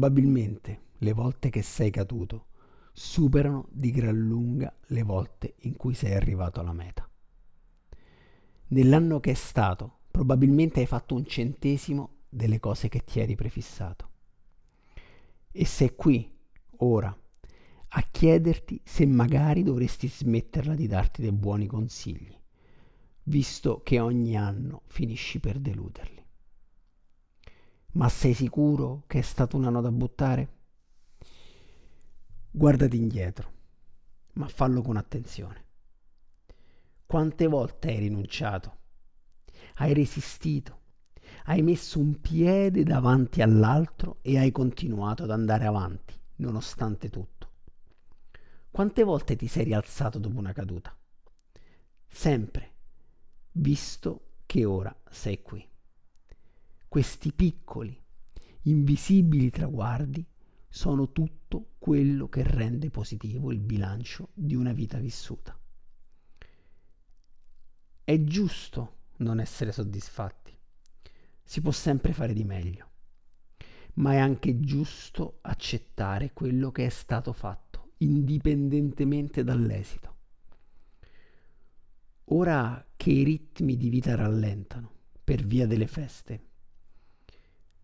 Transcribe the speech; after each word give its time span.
probabilmente 0.00 0.80
le 1.00 1.12
volte 1.12 1.50
che 1.50 1.60
sei 1.60 1.90
caduto 1.90 2.46
superano 2.90 3.66
di 3.70 3.90
gran 3.90 4.16
lunga 4.16 4.74
le 4.86 5.02
volte 5.02 5.56
in 5.58 5.76
cui 5.76 5.92
sei 5.92 6.14
arrivato 6.14 6.58
alla 6.58 6.72
meta. 6.72 7.06
Nell'anno 8.68 9.20
che 9.20 9.32
è 9.32 9.34
stato, 9.34 9.98
probabilmente 10.10 10.80
hai 10.80 10.86
fatto 10.86 11.14
un 11.14 11.26
centesimo 11.26 12.20
delle 12.30 12.58
cose 12.60 12.88
che 12.88 13.04
ti 13.04 13.20
eri 13.20 13.34
prefissato. 13.34 14.08
E 15.52 15.66
sei 15.66 15.94
qui, 15.94 16.34
ora, 16.78 17.14
a 17.88 18.02
chiederti 18.10 18.80
se 18.82 19.04
magari 19.04 19.62
dovresti 19.62 20.08
smetterla 20.08 20.74
di 20.74 20.86
darti 20.86 21.20
dei 21.20 21.32
buoni 21.32 21.66
consigli, 21.66 22.34
visto 23.24 23.82
che 23.82 24.00
ogni 24.00 24.34
anno 24.34 24.80
finisci 24.86 25.40
per 25.40 25.58
deluderli. 25.58 26.19
Ma 27.92 28.08
sei 28.08 28.34
sicuro 28.34 29.02
che 29.08 29.18
è 29.18 29.22
stata 29.22 29.56
una 29.56 29.68
nota 29.68 29.88
a 29.88 29.92
buttare? 29.92 30.48
Guardati 32.52 32.96
indietro, 32.96 33.52
ma 34.34 34.46
fallo 34.46 34.80
con 34.80 34.96
attenzione. 34.96 35.64
Quante 37.04 37.48
volte 37.48 37.88
hai 37.88 37.98
rinunciato? 37.98 38.78
Hai 39.74 39.92
resistito? 39.92 40.78
Hai 41.46 41.62
messo 41.62 41.98
un 41.98 42.20
piede 42.20 42.84
davanti 42.84 43.42
all'altro 43.42 44.18
e 44.22 44.38
hai 44.38 44.52
continuato 44.52 45.24
ad 45.24 45.30
andare 45.30 45.66
avanti, 45.66 46.14
nonostante 46.36 47.08
tutto. 47.08 47.50
Quante 48.70 49.02
volte 49.02 49.34
ti 49.34 49.48
sei 49.48 49.64
rialzato 49.64 50.20
dopo 50.20 50.38
una 50.38 50.52
caduta? 50.52 50.96
Sempre, 52.06 52.72
visto 53.52 54.34
che 54.46 54.64
ora 54.64 54.94
sei 55.08 55.42
qui. 55.42 55.69
Questi 56.90 57.32
piccoli, 57.32 57.96
invisibili 58.62 59.48
traguardi 59.48 60.26
sono 60.68 61.12
tutto 61.12 61.74
quello 61.78 62.28
che 62.28 62.42
rende 62.42 62.90
positivo 62.90 63.52
il 63.52 63.60
bilancio 63.60 64.30
di 64.34 64.56
una 64.56 64.72
vita 64.72 64.98
vissuta. 64.98 65.56
È 68.02 68.24
giusto 68.24 68.96
non 69.18 69.38
essere 69.38 69.70
soddisfatti. 69.70 70.52
Si 71.44 71.60
può 71.60 71.70
sempre 71.70 72.12
fare 72.12 72.32
di 72.32 72.42
meglio. 72.42 72.90
Ma 73.94 74.14
è 74.14 74.16
anche 74.16 74.58
giusto 74.58 75.38
accettare 75.42 76.32
quello 76.32 76.72
che 76.72 76.86
è 76.86 76.90
stato 76.90 77.32
fatto, 77.32 77.92
indipendentemente 77.98 79.44
dall'esito. 79.44 80.16
Ora 82.24 82.84
che 82.96 83.12
i 83.12 83.22
ritmi 83.22 83.76
di 83.76 83.88
vita 83.90 84.16
rallentano 84.16 84.90
per 85.22 85.46
via 85.46 85.68
delle 85.68 85.86
feste, 85.86 86.48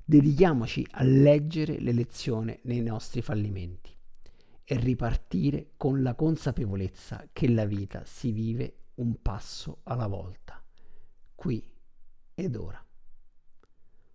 dedichiamoci 0.09 0.87
a 0.93 1.03
leggere 1.03 1.81
le 1.81 1.91
lezioni 1.91 2.57
nei 2.63 2.81
nostri 2.81 3.23
fallimenti 3.23 3.93
e 4.63 4.77
ripartire 4.79 5.73
con 5.77 6.01
la 6.01 6.15
consapevolezza 6.15 7.29
che 7.33 7.49
la 7.49 7.65
vita 7.65 8.05
si 8.05 8.31
vive 8.31 8.77
un 8.95 9.21
passo 9.21 9.81
alla 9.83 10.07
volta, 10.07 10.63
qui 11.35 11.69
ed 12.35 12.55
ora. 12.55 12.83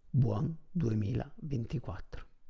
Buon 0.10 0.56
2024. 0.72 2.31